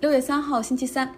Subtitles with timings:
[0.00, 1.12] 六月三号，星期三。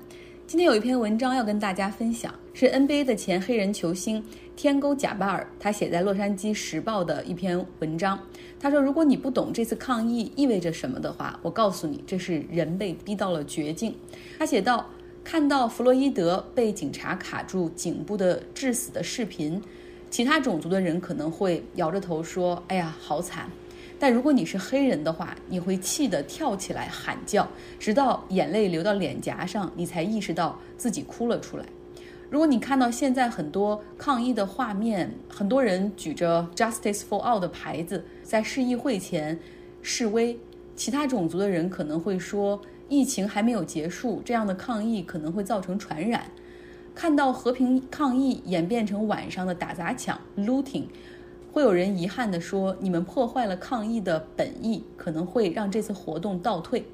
[0.47, 4.25] 今天有一篇文章要跟大家分享，是 NBA 的前黑人球星
[4.57, 8.19] 天沟贾巴尔他写在《洛杉矶时报》的一篇文章。
[8.59, 13.95] 他说：“如果你不懂这次抗议意味着什么的话，我告诉你，这是人被逼到了绝境。”
[14.41, 14.87] 他写道
[15.23, 19.61] ：“看到弗洛伊德被警察卡住颈部的致死的视频，
[20.09, 23.51] 其他种族的人可能会摇着头说：‘哎呀，好惨。’”
[24.01, 27.47] 但如果你是黑人的话，你会气得跳起来喊叫，
[27.79, 31.67] 直到眼泪流到脸颊上，你才意识到自己哭了出来。
[32.31, 39.39] 如果你看到现在很多抗议的画面，很多人举着 Justice for All 的牌子在市议会前
[39.83, 40.39] 示威，
[40.75, 46.25] 其他种族的人可能会说，疫情还没有结束，这样的抗议可能会造成传染。
[46.95, 50.85] 看到和平抗议演变成晚上的打砸抢 （looting）。
[51.53, 56.85] 会有人遗憾地说：“你们破坏了抗议的本意，可能会让这次活动倒退。”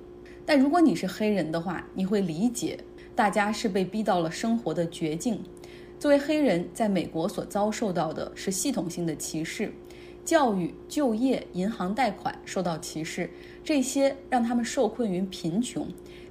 [0.46, 2.78] 但如果你是黑人的话，你会理解，
[3.14, 5.42] 大家是被逼到了生活的绝境。
[5.98, 9.70] 作为黑人，在美国所遭受到的是系统性的歧视，
[10.24, 13.28] 教育、就业、银行贷款受到歧视，
[13.62, 15.84] 这些让他们受困于贫穷；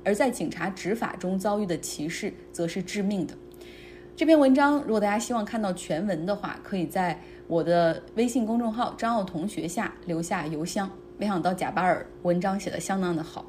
[0.04, 3.36] 而在警察执法中遭遇的歧视，则是致命的。
[4.18, 7.20] 这篇文章，如果大家希望看到全文的话，可以在。
[7.48, 10.90] 我的微信公众号张奥同学下留下邮箱。
[11.18, 13.46] 没想到贾巴尔文章写的相当的好。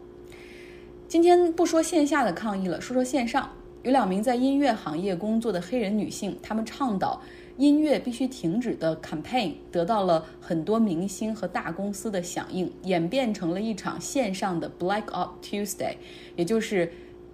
[1.08, 3.48] 今天不说线下的抗议了，说说线上。
[3.84, 7.22] 有两名在音乐行业工作的黑人女性，她们倡导
[7.56, 15.94] 音乐必须停止的 campaign 得到了很多明星和大公司的响应，演变成了一场线上的 Black Out Tuesday，
[16.34, 16.92] 也就是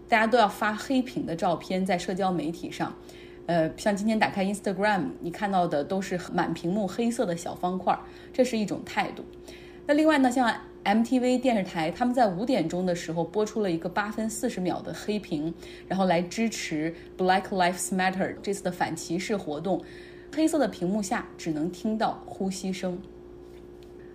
[0.09, 2.95] 大家都要发黑屏的照片在社交媒体上。
[3.47, 7.99] 呃，像今天打开 Instagram，你看到的都是满屏幕黑色的小方块，
[8.33, 9.25] 这是一种态度。
[9.87, 10.53] 那另外呢，像
[10.85, 15.53] MTV 电视台，他们在五点钟的时候播出了一个八分四十秒的黑屏，
[15.89, 19.83] 然后来支持 Black Lives Matter 这次的反歧视活动。
[20.35, 22.99] 黑色的屏幕下只能听到呼吸声。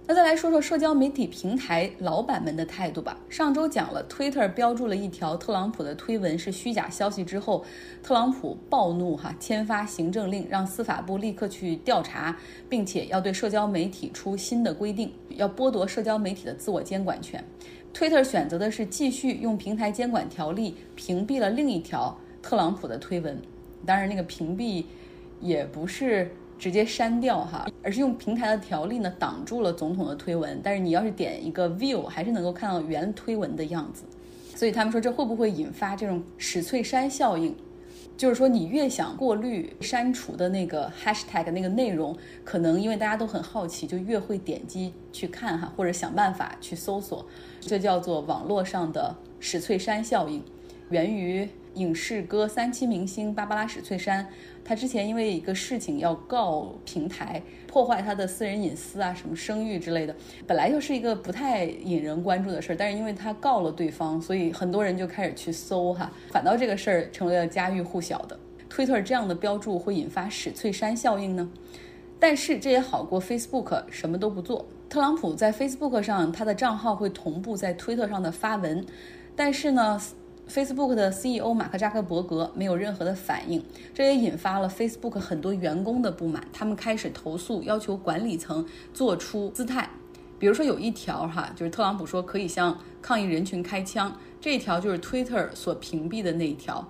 [0.09, 3.19] 那再来说说社交媒体平台老板们的态度吧。
[3.27, 7.65] 上周讲了，Twitter 标注了一条特朗普的推文是虚假消息之后，
[8.01, 12.33] 特朗普暴怒哈，签发行政令，让司法部立刻去调查，
[12.69, 17.43] 并且要对社交媒体出新的规定，要剥夺社交媒体的自我监管权。
[17.93, 23.37] Twitter 选择的是继续用平台监管条例屏蔽了另一条特朗普的推文，
[23.85, 24.85] 当然那个屏蔽
[25.41, 26.31] 也不是。
[26.57, 30.59] 直接删掉哈，而是用平台的条例呢挡住了总统的推文。
[30.63, 34.03] 但是你要是点一个 view，还是能够看到原推文的样子。
[34.55, 37.55] 所以他们说这会不会引发这种史翠珊效应？
[38.17, 47.23] 就是说你越想过滤删除的那个 hashtag 那个内容，可能因为大家都很好奇，就越会点击去看哈，或者想办法去搜索。
[47.61, 50.43] 这叫做网络上的史翠珊效应，
[50.89, 51.47] 源于。
[51.77, 54.27] 影视歌三栖明星芭芭拉史翠珊，
[54.65, 60.15] 她之前因为一个事情要告平台，破坏她的私人隐私啊，什么声誉之类的，
[60.47, 68.37] 本来就是一个不太引人关注的事儿，但是因为她告了对方，所以很多人就开始去搜哈，反倒这个事儿成为了家喻户晓的。
[68.67, 71.49] 推特这样的标注会引发史翠珊效应呢？
[72.19, 74.65] 但是这也好过 Facebook 什么都不做。
[74.89, 78.83] 特朗普在 Facebook 上他的账号会同步在推特上的发文，
[79.35, 80.01] 但是呢
[80.49, 83.63] ？Facebook 的 CEO 马克扎克伯格没有任何的反应，
[83.93, 89.89] 这也引发了 Facebook 很多员工的不满，他们开始投诉，要求管理层做出姿态。
[90.39, 96.87] 比如说有一条哈，就是特朗普说可以向抗议人群开枪，这一条就是 Twitter 所屏蔽的那一条。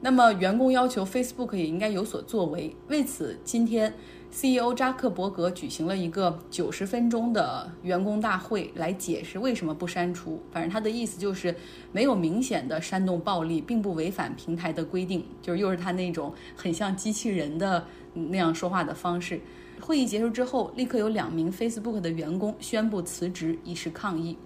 [0.00, 3.92] 那么员工要求 Facebook 也应该有所作为，为此今天。
[4.32, 10.40] CEO 扎克伯格举行了一个九十分钟的员工大会，来解释为什么不删除。
[10.52, 11.54] 反正他的意思就是，
[11.90, 15.24] 没有明显的煽动暴力，并不违反平台的规定。
[15.42, 19.40] 就是又是他那种很像机器人的那样说话的方式。
[19.80, 24.36] 会议结束之后，立刻有两名 Facebook 的员工宣布辞职，以示抗议。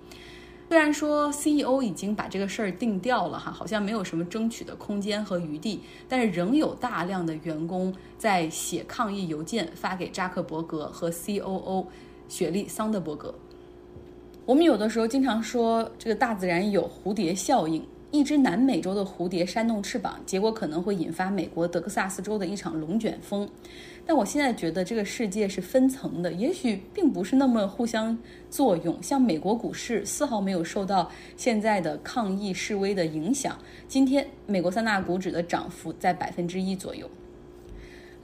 [0.74, 5.78] 虽然说 CEO 已经把这个事儿定掉了哈，好像没有什么争取的空间和余地，
[6.08, 11.86] 但是仍有大量的员工在写抗议邮件发给扎克伯格和 COO
[12.26, 13.32] 雪莉桑德伯格。
[14.44, 17.80] 我们有的时候经常说这个大自然有蝴蝶效应。
[18.14, 23.48] 一只南美洲的蝴蝶扇动翅膀，结果可能会引发美国德克萨斯州的一场龙卷风。
[24.06, 28.16] 但我现在觉得这个世界是分层的，也许并不是那么互相
[28.48, 29.02] 作用。
[29.02, 33.58] 像美国股市丝毫没有受到现在的抗议示威的影响。
[33.88, 37.10] 今天美国三大股指的涨幅在百分之一左右。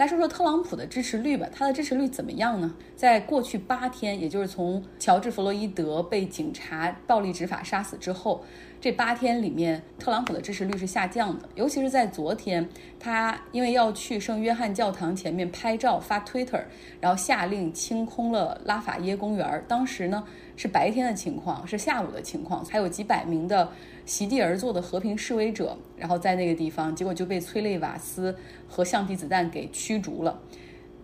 [0.01, 2.75] 来说说特朗普的支持率吧，他的支持率怎么样呢？
[2.97, 8.43] 在过去八天，也就是从乔治·弗洛伊德被警察暴力执法杀死之后，
[8.81, 11.47] 这八天里面，特朗普的支持率是下降的。
[11.55, 12.67] 尤其是在昨天，
[12.99, 16.63] 他因为要去圣约翰教堂前面拍照发 Twitter，
[16.99, 19.63] 然后下令清空了拉法耶公园。
[19.69, 20.25] 当时呢
[20.57, 23.71] 是白天的情况，是下午的情况，还有几百名的。
[24.11, 28.37] 席地而坐的和平示威者，然后在那个地方，结果就被催泪瓦斯
[28.69, 30.41] 和橡皮子弹给驱逐了，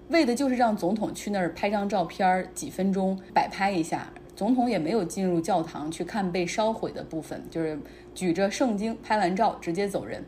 [0.09, 4.13] 为的就是让总统去那儿拍张照片，几分钟摆拍一下。
[4.35, 7.79] 总统也没有进入教堂去看被烧毁的部分，就是
[8.13, 10.25] 举着圣经拍完照直接走人，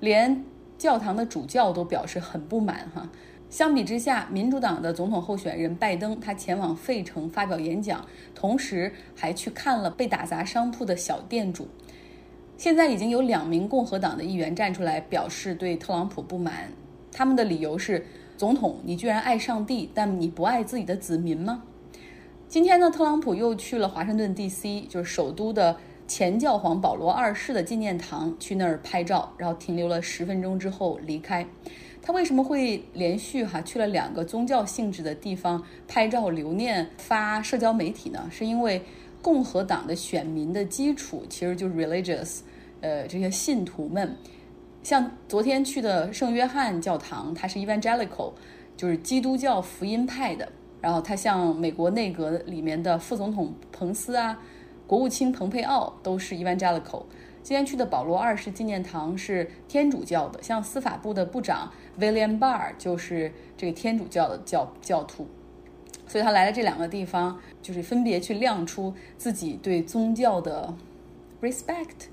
[0.00, 0.42] 连
[0.78, 3.06] 教堂的主教都表示很不满哈。
[3.50, 8.02] 相比之下，民主党的总统候选人拜登，他前往费城发表演讲，
[8.34, 11.68] 同时还去看了被打砸商铺的小店主。
[12.56, 16.70] 现在已经有两名共和党的议员站出来表示对特朗普不满，
[17.12, 18.06] 他们的理由是：
[18.36, 21.64] 总统，你居然爱上帝，但你不爱自己的子民吗？
[22.48, 31.44] 今天呢，特朗普又去了华盛顿 D.C.，就是首都的前教皇保罗二世的纪念堂，去那儿拍照，然后停留了十分钟之后离开。
[32.00, 38.28] 他为什么会连续哈去了两个宗教性质的地方拍照留念、发社交媒体呢？
[38.30, 38.80] 是因为。
[39.24, 42.40] 共和党的选民的基础其实就是 religious，
[42.82, 44.14] 呃，这些信徒们，
[44.82, 48.34] 像昨天去的圣约翰教堂，它是 evangelical，
[48.76, 50.46] 就是基督教福音派的。
[50.82, 54.38] 然后它像美国内阁里面的副总统彭斯啊，
[54.86, 57.04] 国务卿蓬佩奥都是 evangelical。
[57.42, 65.26] 今天去的保罗二世纪念堂是天主教的，像司法部的部长 William Barr 就是这个天主教的教教徒。
[66.06, 70.74] 所以他来了这两个地方，就是分别去亮出自己对宗教的
[71.40, 72.08] respect。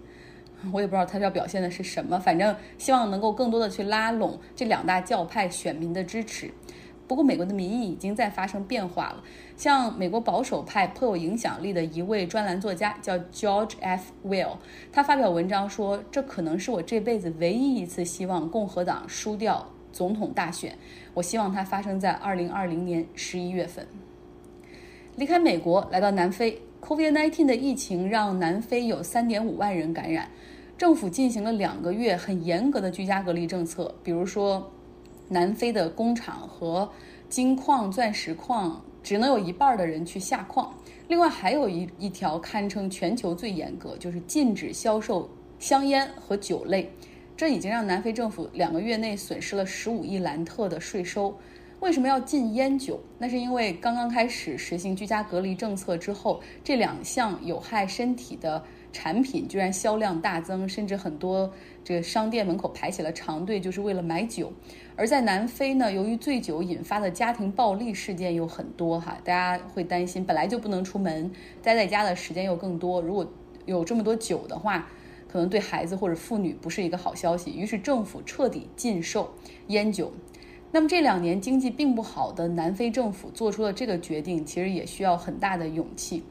[0.71, 6.51] 我也不知道他要表现的是什么，反正希望能够更多的去拉拢这两大教派选民的支持。
[7.07, 9.23] 不过，美国的民意已经在发生变化了。
[9.57, 14.13] 像美国保守派颇有影响力的一位专栏作家叫 George F.
[14.25, 14.57] Will，
[14.94, 20.77] 他发表文章说：“这可能是我这辈子唯一一次希望共和党输掉。”总统大选，
[21.13, 23.85] 我希望它发生在二零二零年十一月份。
[25.15, 30.29] 离开美国，来到南非，COVID-19 的疫情让南非有三点五万人感染，
[30.77, 33.93] 政府进行了两个月很严格的居家隔离政策。
[34.03, 34.71] 比如说，
[35.27, 36.89] 南非的工厂和
[37.27, 40.73] 金矿、钻石矿只能有一半的人去下矿。
[41.07, 45.29] 另外，还有一一条堪称全球最严格，就是禁止销售
[45.59, 46.89] 香烟和酒类。
[47.41, 51.35] 这已经让南非政府两个月内损失了十五亿兰特的税收。
[51.79, 52.99] 为什么要禁烟酒？
[53.17, 61.51] 那是因为刚刚开始实行居家隔离政策之后，这两项有害身体的产品居然销量大增，甚至很多
[61.83, 64.53] 这个商店门口排起了长队，就是为了买酒。
[64.95, 71.31] 而在南非呢，由于醉酒引发的家庭暴力事件又很多哈，大家会担心，本来就不能出门，
[71.63, 73.25] 待在家的时间又更多，如果
[73.65, 74.87] 有这么多酒的话。
[75.31, 79.33] 可能对孩子或者妇女不是一个好消息，于是政府彻底禁售
[79.68, 80.12] 烟酒。
[80.74, 86.24] 那么这两年经济并不好的南非政府做出了这个决定，其实也需要很大的勇气。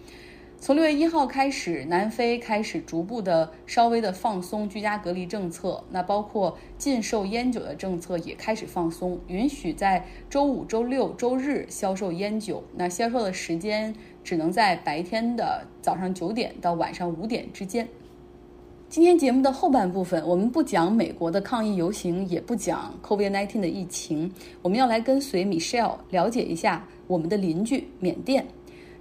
[0.63, 12.63] 从六月一号开始，南非开始逐步的稍微的放松居家隔离政策，那包括禁售烟酒的政策也开始放松，允许在周五、周六、周日销售烟酒。
[12.77, 17.89] 那销售的时间只能在白天的早上九点到晚上五点之间。
[18.91, 24.29] 今天节目的后半部分，我们不讲美国的抗议游行，也不讲 COVID-19 的疫情，
[24.63, 28.45] 我们要来跟随 Michelle 了解一下我们的邻居缅甸。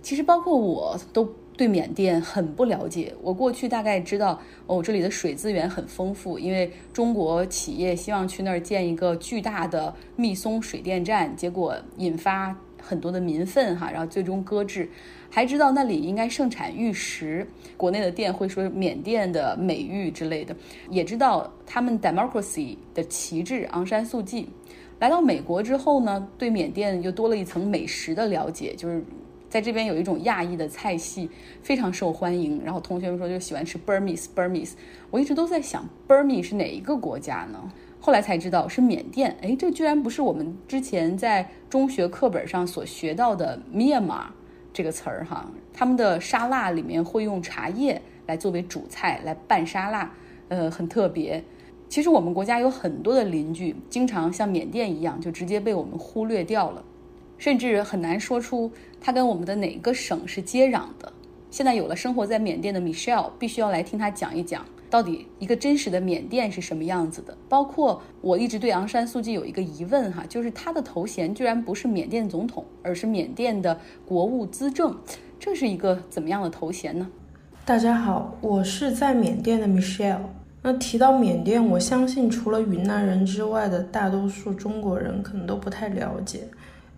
[0.04, 1.28] 其实包括我都
[1.60, 3.14] 对缅甸很不了解。
[3.22, 14.90] 我过去大概知道，哦，这里的水资源很丰富，因为中国企业希望去那儿建一个巨大的密松水电站，结果引发很多的民愤哈，然后最终搁置。
[15.30, 20.56] 还知道那里应该盛产玉石，国内的店会说缅甸的美玉之类的，
[20.90, 24.48] 也知道他们 democracy 的旗帜昂山素季。
[24.98, 29.04] 来到美国之后呢，对缅甸又多了一层美食的了解，就是
[29.50, 31.30] 在这边有一种亚裔的菜系
[31.62, 32.62] 非常受欢迎。
[32.64, 34.74] 然后同学们说就喜欢吃 Burmese Burmese，
[35.10, 37.72] 我一直都在想 Burmese 是哪一个国家呢？
[38.00, 39.36] 后来才知道是缅甸。
[39.42, 44.28] 哎，这居然不是我们之前在中学课本上所学到的 Myanmar。
[44.72, 50.14] 这个词儿哈，他们的沙拉里面会用茶叶来作为主菜来拌沙拉，
[50.48, 51.44] 呃，很特别。
[51.90, 56.86] 其实我们国家有很多的邻居，经常像缅甸一样，就直接被我们忽略掉了，
[57.40, 61.12] 甚至很难说出它跟我们的哪个省是接壤的。
[61.50, 67.36] 现在有了生活在缅甸的 Michelle，必须要来听他讲一讲到底一个真实的缅甸是什么样子的。
[67.48, 74.96] 包括我一直对昂山素季有一个疑问哈，就是他的头衔居然不是缅甸总统，而是缅甸的国务资政，
[75.40, 77.10] 这是一个怎么样的头衔呢？
[77.66, 80.20] 大家好，我是在缅甸的 Michelle。
[80.62, 86.42] 那提到缅甸，我相信除了云南人之外的大多数中国人可能都不太了解。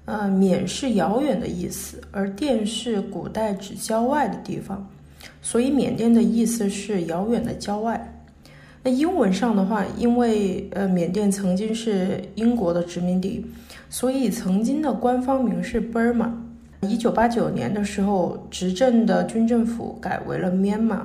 [0.06, 4.86] 呃，缅是遥远的意思，而甸是古代指郊外的地方，
[5.42, 8.14] 所以缅甸的意思是遥远的郊外。
[8.84, 13.46] 那英文上的话，因为呃缅甸曾经是英国的殖民地，
[13.90, 16.32] 所以曾经的官方名是 Burma。
[16.82, 21.04] 一九八九年的时候，执政的军政府改为了 Myanmar。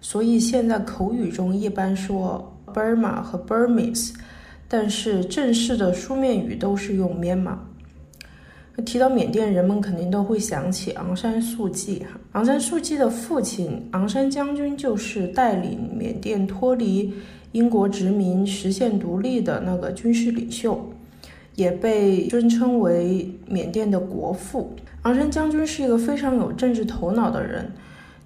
[0.00, 4.12] 所以现在口语中一般说 Burma 和 Burmese，
[4.68, 7.56] 但是正式的书面语都是用 Myanmar。
[8.84, 12.20] 提到缅甸，人们肯定都会想起昂山素季哈。
[12.32, 17.12] 昂山素季的父亲昂山将军就是带领缅甸脱离
[17.52, 20.78] 英国殖民、实现独立的那个军事领袖，
[21.54, 24.70] 也被尊称为缅甸的国父。
[25.02, 27.72] 昂山将军是一个非常有政治头脑的人。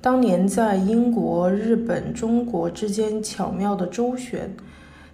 [0.01, 4.51] 当年在英国、日本、中国之间巧妙的周旋，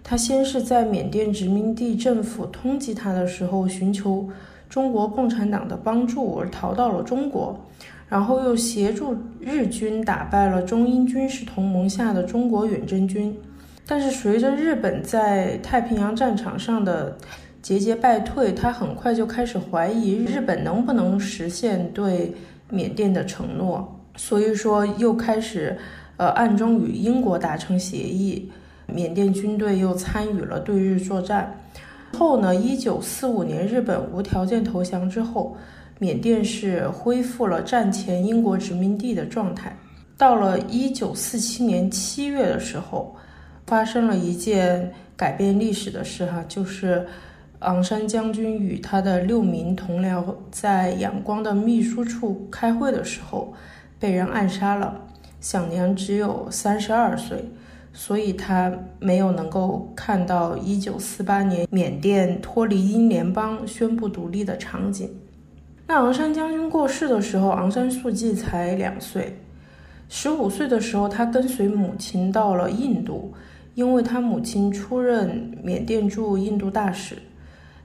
[0.02, 4.26] 他先是在缅甸殖民地政府通缉他的时候寻求
[4.68, 7.58] 中国共产党的帮助而逃到了中国，
[8.08, 13.36] 然后又协助日军打败了中英军事同盟下的中国远征军。
[13.86, 17.16] 但是随着日本在太平洋战场上的
[17.62, 22.34] 节节败退，他很快就开始怀疑日本能不能实现对
[22.68, 23.96] 缅甸的承诺。
[24.16, 25.76] 所以说，又开始，
[26.16, 28.50] 呃，暗中与英国达成协议，
[28.86, 31.54] 缅甸军队又参与了对日作战。
[32.16, 35.56] 后呢，一九四五年日本无条件投降之后，
[35.98, 39.76] 缅甸是恢复了战前英国殖民地的状态。
[40.16, 43.14] 到了一九四七年七月的时候，
[43.66, 47.06] 发生了一件改变历史的事哈，就是
[47.58, 53.52] 昂山将军与他的六名同僚在仰光的秘书处开会的时候。
[53.98, 54.94] 被人暗杀了，
[55.40, 57.42] 享年只有三十二岁，
[57.98, 65.10] 所以他没有能够看到一九四八年缅甸脱离英联邦、宣布独立的场景。
[65.86, 69.34] 那昂山将军过世的时候，昂山素季才两岁。
[70.10, 73.32] 十五岁的时候，他跟随母亲到了印度，
[73.74, 77.16] 因为他母亲出任缅甸驻印度大使。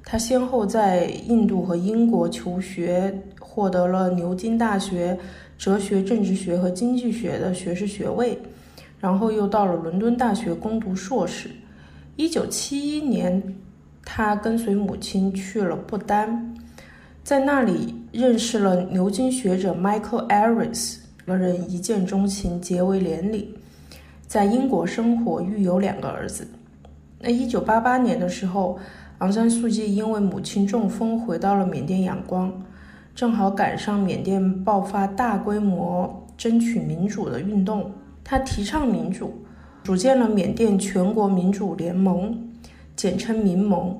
[0.03, 5.17] 他先后在印度和英国求学，获得了牛津大学。
[5.57, 8.37] 哲学、政治学和经济学的学士学位，
[9.01, 11.49] 然后又到了伦敦大学攻读硕士。
[12.15, 13.41] 一九七一年，
[14.05, 16.55] 他跟随母亲去了不丹，
[17.23, 23.55] 在那里认识了牛津学者 Michael Aris，两人一见钟情，结为连理。
[24.27, 26.47] 在英国生活，育有两个儿子。
[27.19, 28.77] 那一九八八年的时候，
[29.17, 32.53] 昂山素季因为母亲中风，回到了缅甸仰光。
[33.15, 37.91] 正好赶上缅甸爆发大规模争取民主的运动，
[38.31, 39.33] 他提倡民主，
[39.83, 42.49] 组建了缅甸全国民主联盟，
[42.95, 43.93] 简称民盟。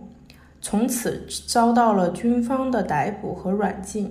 [0.61, 4.09] 从此遭到了军方的逮捕和软禁，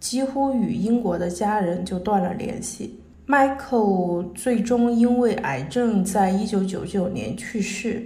[0.00, 2.98] 几乎与英国的家人就断了联系。
[3.28, 8.02] Michael 最终因为癌症在一九九九年去世。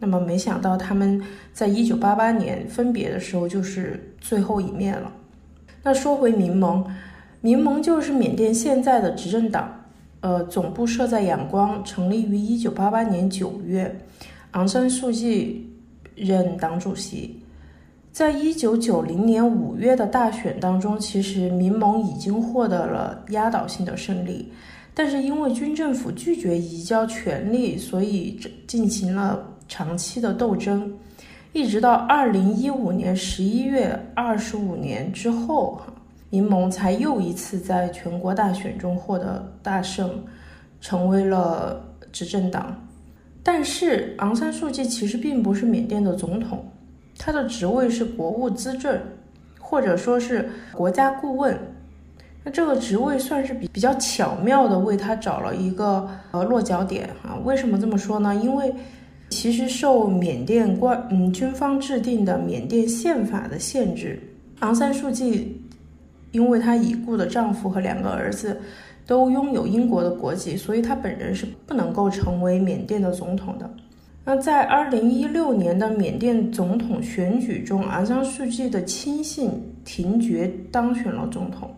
[0.00, 5.12] 那么没想到他们在一九八八年分别的时候就是最后一面了。
[5.84, 6.84] 那说回民盟，
[7.40, 9.79] 民盟就是缅甸现在的执政党，
[10.20, 13.98] 呃，总部设在仰光，成立于一九八八年九月，
[14.52, 15.66] 昂山素季
[16.14, 17.36] 任党主席。
[18.12, 24.52] 在一九九零年五月的大选当中，其实民盟已经获得了压倒性的胜利，
[24.92, 30.92] 但是因为军政府拒绝移交权力，所以进行了长期的斗争。
[31.52, 35.92] 一直到二零一五年十一月二十五年之后，哈，
[36.30, 40.10] 民盟才又一次在全国大选中获得大胜，
[40.80, 42.74] 成为了执政党。
[43.42, 46.64] 但是昂山素季其实并不是缅甸的总统，
[47.18, 48.98] 他的职位是国务资政，
[49.58, 51.58] 或者说是国家顾问。
[52.42, 57.36] 那这个职位算是比比较巧妙的为他找了一个呃落脚点啊。
[57.44, 58.34] 为什么这么说呢？
[58.34, 58.74] 因为。
[59.32, 64.20] 其实受缅甸官嗯军方制定的缅甸宪法的限制，
[64.58, 65.59] 昂山素季
[66.32, 68.60] 因为她已故的丈夫和两个儿子
[69.06, 73.68] 都拥有英国的国籍，所以她本人是不能够成为缅甸的总统的。
[74.24, 79.50] 那在二零一六年的缅甸总统选举中，昂山素季的亲信
[79.84, 81.70] 廷觉当选了总统。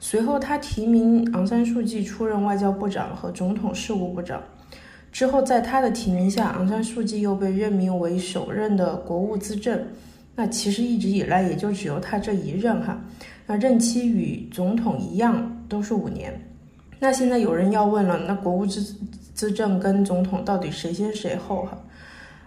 [0.00, 4.42] 随后，他提名昂山素季出任外交部长和总统事务部长。
[5.10, 9.80] 之后，在他的提名下，昂山素季又被任命为首任的国务资政。
[10.36, 13.00] 那其实一直以来也就只有他这一任哈。
[13.48, 16.38] 那任期与总统一样，都是五年。
[16.98, 18.94] 那现在有人要问了，那国务资
[19.34, 21.78] 资政跟总统到底谁先谁后哈？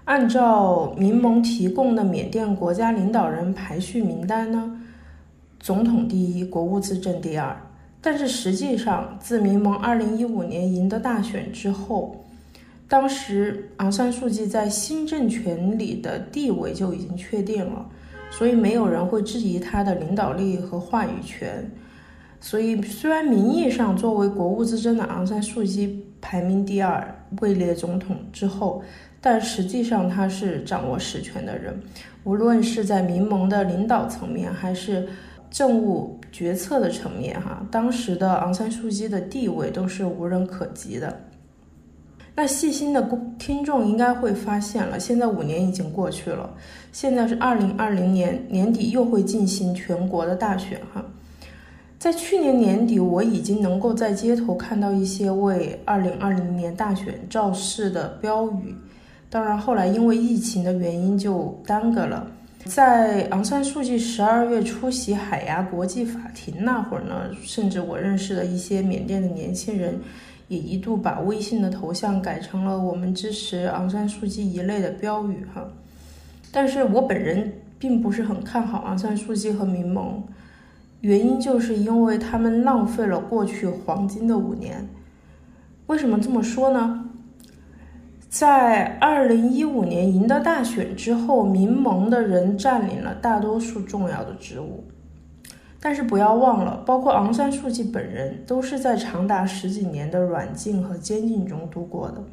[0.05, 4.79] 按照民盟提供的缅甸国家领导人排序名单呢，
[5.59, 7.59] 总统第一，国务资政第二。
[7.99, 12.15] 但是实际上，自民盟二零一五年赢得大选之后，
[12.87, 17.85] 当时昂山素季在新政权里的地位就已经确定了，
[18.31, 21.69] 所以没有人会质疑他的领导力和话语权。
[22.39, 28.81] 所以，虽然名义上作为国务之争的昂山素季排名第二，位列总统之后，
[29.21, 31.79] 但实际上他是掌握实权的人，
[32.23, 35.07] 无论是在民盟的领导层面，还是
[35.51, 41.15] 政务决策的层面，哈，当时的昂山素季的地位都是无人可及的。
[42.41, 43.07] 那细心的
[43.37, 46.49] 听众应该会发现了，现在五年已经过去了，
[46.91, 51.05] 现在是二零二零年年底又会进行全国的大选哈。
[51.99, 58.75] 在去年年底，我已经能够在街头看到一些为二零二零年大选造势的标语，
[59.29, 62.25] 当然后来因为疫情的原因就耽搁了。
[62.65, 69.99] 在昂山素季十二月出席海牙国际法庭那会儿呢，甚至我认识的一些缅甸的年轻人。
[70.51, 75.65] 也一度把微信的头像改成了“我们支持昂山素季”一类的标语哈，
[76.51, 80.21] 但是我本人并不是很看好昂山素季和民盟，
[80.99, 84.85] 原因就是因为他们浪费了过去黄金的五年。
[85.87, 87.05] 为什么这么说呢？
[88.27, 94.83] 在二零一五年赢得大选之后，民盟的人占领了大多数重要的职务。
[95.83, 102.23] 但是不要忘了，包括昂山素季本人都是在长达十几年的软禁和监禁中度过的。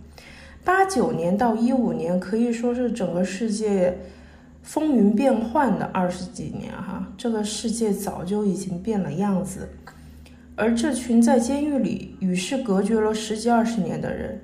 [0.62, 3.97] 八九年到一五年可以说是整个世界
[4.62, 9.67] 风云变幻的二十几年哈，这个世界早就已经变了样子。
[10.55, 14.38] 而这群在监狱里与世隔绝了十几二十年的人，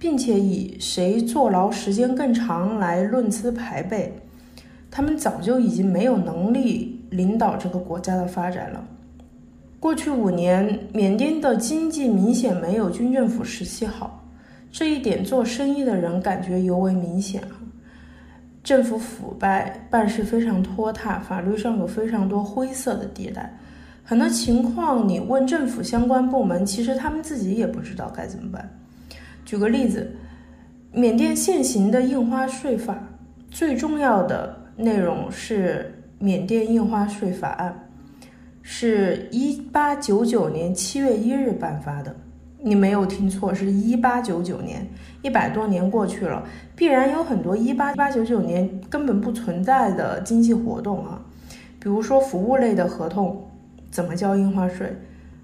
[0.00, 4.18] 并且以谁坐牢时间更长来论资排辈，
[4.90, 6.97] 他们早就已经没有能力。
[7.10, 8.84] 领导这个国家的发展了。
[9.80, 14.24] 过去五年，缅甸的经济明显没有军政府时期好，
[14.72, 17.54] 这一点做生意的人感觉尤为明显啊
[18.64, 23.56] 政府腐败，办事非常拖沓，法律上有非常多灰色的地带。
[24.02, 28.68] 很多情况，你问政府相关部门，其实他们自己也不知道该怎么办。
[29.44, 30.10] 举个例子，
[30.90, 32.98] 缅甸现行的印花税法
[33.48, 35.94] 最重要的内容是。
[36.18, 37.88] 缅甸印花税法案
[38.60, 42.14] 是一八九九年七月一日颁发的，
[42.60, 44.84] 你没有听错，是一八九九年，
[45.22, 46.42] 一百多年过去了，
[46.74, 51.22] 必然有很多一八八九九年根本不存在的经济活动啊，
[51.78, 53.48] 比如说服务类的合同
[53.90, 54.92] 怎么交印花税？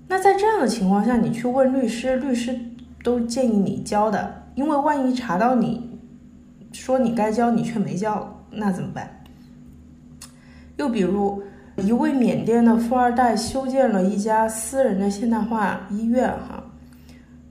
[0.08, 2.58] 那在这样的情况下，你去问律师，律师
[3.02, 5.98] 都建议你交的，因为万一查到你
[6.72, 9.23] 说你该交，你却没交，那怎么办？
[10.76, 11.42] 又比如，
[11.76, 16.62] 一位缅甸的富二代修建了一家私人的现代化医院，哈，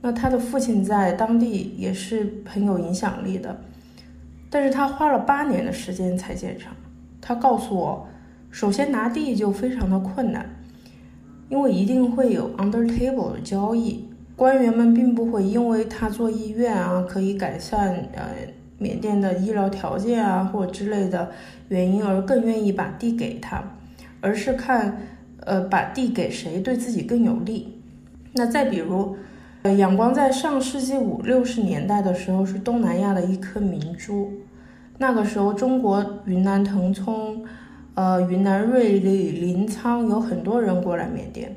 [0.00, 3.56] 那他的父亲在当地也是很有影响力的，
[4.50, 6.70] 但是他花了八年的时间才建成。
[7.20, 8.06] 他告诉我，
[8.50, 10.46] 首先拿地就非常的困难，
[11.48, 14.06] 因为一定会有 under table 的交易，
[14.36, 18.22] 官员们并不会因为他做医院啊，可以改善呃。
[18.78, 21.30] 缅甸的医疗条件啊，或之类的
[21.68, 23.62] 原因而更愿意把地给他，
[24.20, 25.00] 而是看，
[25.40, 27.80] 呃，把地给谁对自己更有利。
[28.32, 29.16] 那再比如，
[29.62, 34.32] 呃，仰光在上世纪五六十年代的时候是东南亚的一颗明珠，
[34.98, 37.44] 那个时候中国云南腾冲，
[37.94, 41.54] 呃，云南瑞丽、临沧有很多人过来缅甸，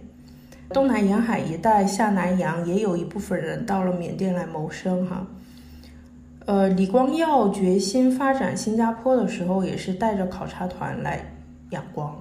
[0.69, 5.25] 东南沿海一带下南洋也有一部分人到了缅甸来谋生哈。
[6.47, 11.19] 呃，李光耀决心发展新加坡的时候，也是带着考察团来
[11.71, 12.15] 仰光，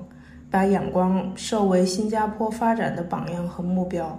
[0.51, 4.19] 把仰光设为新加坡发展的榜样和目标。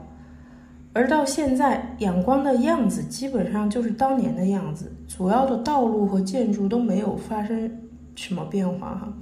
[0.93, 7.70] 而到现在，仰光的样子基本上就是当年的样子，主要的道路和建筑都没有发生
[8.15, 9.13] 什么变化哈，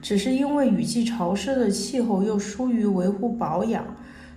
[0.00, 3.84] 只是因为雨季潮湿的气候又疏于维护保养，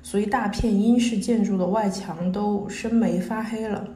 [0.01, 3.87] 所以大片英式建筑的外墙都生霉发黑了。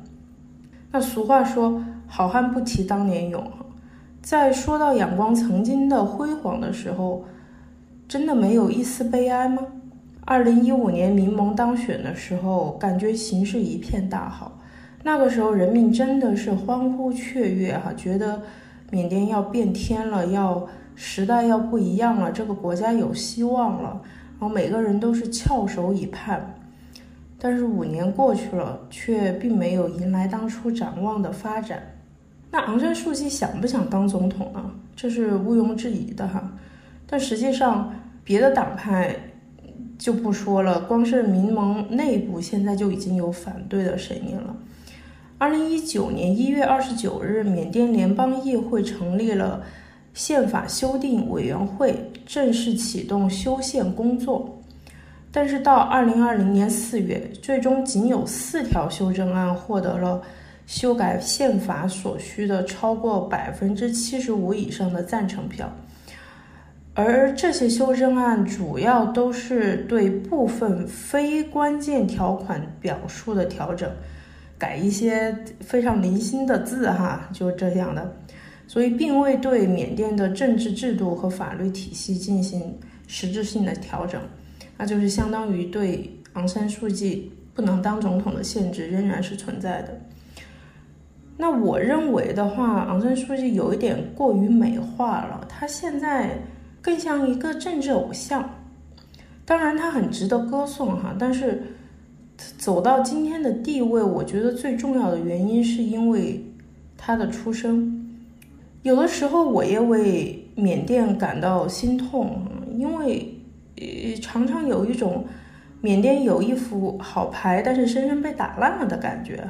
[0.91, 1.83] 那俗话说。
[2.07, 3.43] 好汉不提当年勇，
[4.21, 7.25] 在说到仰光曾经的辉煌的时候，
[8.07, 9.61] 真的没有一丝悲哀吗？
[10.23, 14.59] 二零一五年民盟当选的时候，感觉形势一片大好，
[15.03, 18.41] 那个时候人民真的是欢呼雀跃哈，觉得
[18.89, 24.01] 缅甸要变天了，要时代要不一样了，这个国家有希望了，
[24.39, 26.55] 然后每个人都是翘首以盼。
[27.37, 31.94] 但是五年过去了，却并没有迎来当初展望的发展。
[32.55, 34.63] 那昂山素季想不想当总统呢？
[34.95, 36.49] 这是毋庸置疑的哈。
[37.05, 39.13] 但实际上，别的党派
[39.99, 44.55] 就不说了，光是民盟内部现在就已经有反对的声音了。
[45.37, 49.61] 二零一九年一月二十九日，缅甸联邦议会成立了
[50.13, 54.57] 宪法修订委员会，正式启动修宪工作。
[55.29, 60.21] 但是到二零二零年四月，最终仅有四条修正案获得了
[60.67, 65.71] 修改宪法所需的超过百分之七十五以上的赞成票。
[66.93, 73.91] 而这些修正案主要都是对部分非关键条款表述的调整。
[74.57, 78.15] 改一些非常零星的字哈，就这样的，
[78.67, 82.73] 所以并未对缅甸的政治制度和法律体系进行
[83.05, 84.21] 实质性的调整，
[84.77, 89.99] 那就是相当于对昂山素季不能当总统的限制仍然是存在的。
[91.37, 96.37] 那我认为的话，昂山素季有一点过于美化了，他现在
[96.81, 98.49] 更像一个政治偶像，
[99.45, 101.61] 当然他很值得歌颂哈，但是。
[102.57, 106.43] 走到今天的地位，我觉得最重要的原因是因为
[106.97, 108.19] 他的出生。
[108.83, 113.33] 有的时候我也为缅甸感到心痛，因为
[113.77, 115.25] 呃常常有一种
[115.79, 119.41] 缅甸有一副好牌，但是深深被打烂了的感觉。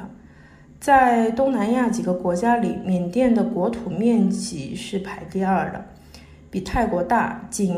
[0.86, 5.84] 在东南亚几个国家里，缅甸的国土面积是排第二的，
[6.48, 7.74] 比泰国大，仅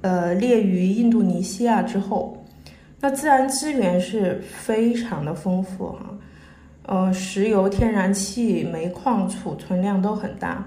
[0.00, 2.40] 呃列于印度尼西亚之后。
[3.00, 6.18] 那自然资源是非常的丰富哈，
[6.86, 10.64] 呃，石油、天然气、煤矿储存量都很大，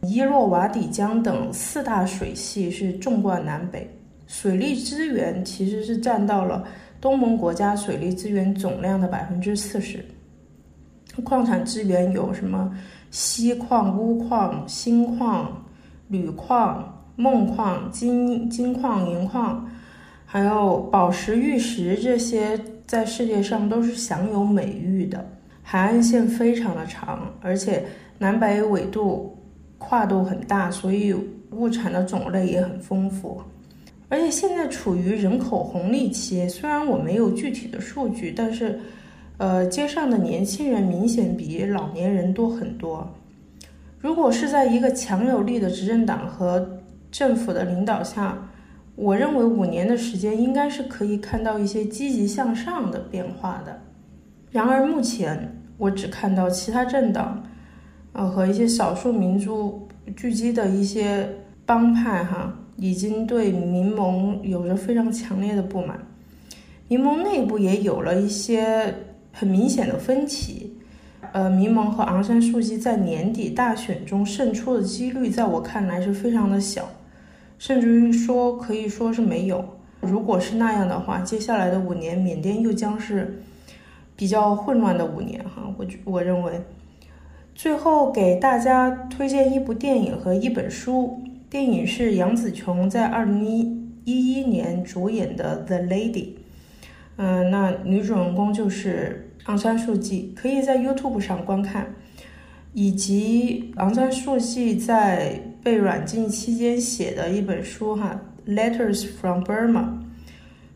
[0.00, 3.86] 伊洛瓦底江等四大水系是纵贯南北，
[4.26, 6.66] 水利资源其实是占到了
[7.02, 10.02] 东盟国家水利资源总量的百分之四十。
[11.22, 12.72] 矿产资源有什么
[13.10, 15.64] 锡矿、钨矿、锌矿、
[16.08, 19.68] 铝矿、锰矿、金金矿、银矿。
[20.30, 25.26] 还有宝石、玉石这些，在世界上都是享有美誉的。
[25.62, 27.84] 海岸线非常的长，而且
[28.18, 29.34] 南北纬度
[29.78, 31.14] 跨度很大，所以
[31.52, 33.40] 物产的种类也很丰富。
[34.10, 38.78] 而且现在处于人口红利期，虽然我没有具体的数据，但是，
[39.38, 43.08] 呃，街上的年轻人明显比老年人多很多。
[44.00, 48.36] 如果是在一个强有力的执政党和政府的领导下，
[48.96, 53.80] 我认为五年的时间应该是可以看到一些积极向上的变化的。
[54.50, 57.44] 然而目前我只看到其他政党，
[58.12, 61.28] 呃和一些少数民族聚集的一些
[61.64, 65.96] 帮派哈，已经对民盟有着非常强烈的不满。
[66.88, 68.94] 民盟内部也有了一些
[69.32, 70.74] 很明显的分歧。
[71.32, 76.88] 呃，民盟和昂山素季在年底大选中胜出的几率，在我看来是非常的小。
[77.58, 79.64] 甚至于说，可以说是没有。
[80.00, 83.42] 如果是那样的话，接下来的五年，缅甸又将是
[84.14, 85.74] 比较混乱的五年哈。
[85.76, 86.60] 我我认为，
[87.52, 91.20] 最后给大家推荐一部电影和一本书。
[91.50, 93.44] 电影是杨紫琼在二零
[94.04, 96.12] 一一年主演的《The Lady》，
[97.18, 101.86] 嗯，那女主人公就是昂山素季，可以在 YouTube 上观看。
[102.74, 108.20] 以及昂山素季在被软禁期间写的一本书哈，
[108.54, 109.82] 《Letters from Burma》。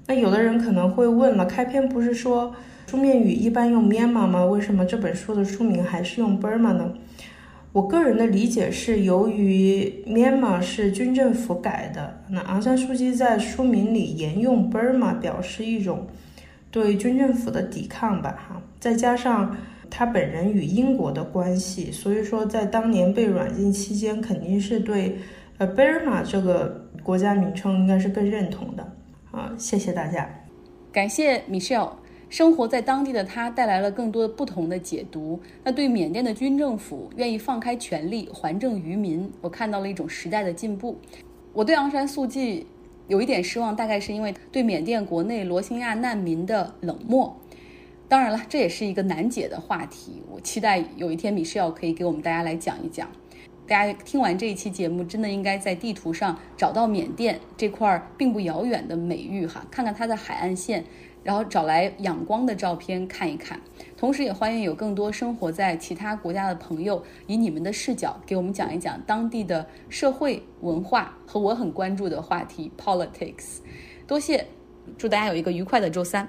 [0.07, 2.53] 那有的人可能会问了，开篇不是说
[2.89, 4.45] 书面语一般用 Myanmar 吗？
[4.45, 6.93] 为什么这本书的书名还是用 Burma 呢？
[7.73, 16.07] 我个人的理解是，由于 Myanmar 是军政府改的，那昂山素季在书名里沿用 Burma，表示一种
[16.73, 19.57] 对军政府的抵抗吧哈，再加上。
[19.95, 25.19] 他本人与英国的关系，所以说在当年被软禁期间，肯定是对
[25.59, 28.83] 呃贝尔玛这个国家名称应该是更认同的
[29.31, 29.53] 啊。
[29.59, 30.27] 谢谢大家，
[30.91, 31.91] 感谢 Michelle。
[32.31, 35.39] 生活在当地的他带来了更多不同的解读。
[35.63, 40.99] 那对缅甸的军政府愿意放开权力还政于民，我看到了一种时代的进步。
[41.53, 42.67] 我对昂山素季
[43.13, 47.39] 有一点失望，大概是因为对缅甸国内罗兴亚难民的冷漠。
[48.09, 50.23] 当然了，这也是一个难解的话题。
[50.31, 53.07] 我期待有一天米歇尔可以给我们大家来讲一讲。
[53.69, 60.83] 大家听完这一期节目，真的应该在地图上找到缅甸这块并不遥远的美誉哈，看看它的海岸线
[61.23, 63.61] 然后找来仰光的照片看一看。
[64.03, 73.59] 同时，也欢迎有更多生活在其他国家的朋友，以你们的视角给我们讲一讲当地的社会文化和我很关注的话题 politics。
[74.05, 74.45] 多谢，
[74.99, 76.29] 祝大家有一个愉快的周三。